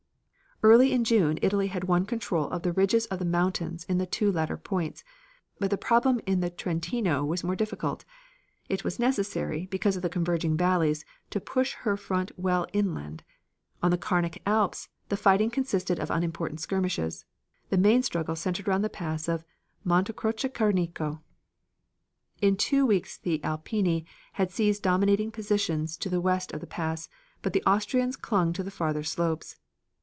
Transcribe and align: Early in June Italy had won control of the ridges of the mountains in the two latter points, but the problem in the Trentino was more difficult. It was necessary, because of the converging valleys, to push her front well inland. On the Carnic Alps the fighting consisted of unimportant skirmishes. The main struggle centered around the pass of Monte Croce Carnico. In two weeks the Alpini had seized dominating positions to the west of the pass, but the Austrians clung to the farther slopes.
Early 0.63 0.91
in 0.93 1.03
June 1.05 1.39
Italy 1.41 1.69
had 1.69 1.85
won 1.85 2.05
control 2.05 2.47
of 2.51 2.61
the 2.61 2.71
ridges 2.71 3.07
of 3.07 3.17
the 3.17 3.25
mountains 3.25 3.83
in 3.85 3.97
the 3.97 4.05
two 4.05 4.31
latter 4.31 4.57
points, 4.57 5.03
but 5.57 5.71
the 5.71 5.75
problem 5.77 6.21
in 6.27 6.39
the 6.41 6.51
Trentino 6.51 7.25
was 7.25 7.43
more 7.43 7.55
difficult. 7.55 8.05
It 8.69 8.83
was 8.83 8.99
necessary, 8.99 9.65
because 9.65 9.95
of 9.95 10.03
the 10.03 10.09
converging 10.09 10.55
valleys, 10.55 11.03
to 11.31 11.39
push 11.41 11.73
her 11.77 11.97
front 11.97 12.31
well 12.37 12.67
inland. 12.73 13.23
On 13.81 13.89
the 13.89 13.97
Carnic 13.97 14.39
Alps 14.45 14.87
the 15.09 15.17
fighting 15.17 15.49
consisted 15.49 15.99
of 15.99 16.11
unimportant 16.11 16.59
skirmishes. 16.59 17.25
The 17.69 17.77
main 17.79 18.03
struggle 18.03 18.35
centered 18.35 18.67
around 18.67 18.83
the 18.83 18.87
pass 18.91 19.27
of 19.27 19.43
Monte 19.83 20.13
Croce 20.13 20.47
Carnico. 20.49 21.23
In 22.39 22.55
two 22.55 22.85
weeks 22.85 23.17
the 23.17 23.39
Alpini 23.39 24.05
had 24.33 24.51
seized 24.51 24.83
dominating 24.83 25.31
positions 25.31 25.97
to 25.97 26.07
the 26.07 26.21
west 26.21 26.51
of 26.51 26.59
the 26.61 26.67
pass, 26.67 27.09
but 27.41 27.53
the 27.53 27.63
Austrians 27.63 28.15
clung 28.15 28.53
to 28.53 28.61
the 28.61 28.69
farther 28.69 29.01
slopes. 29.01 29.55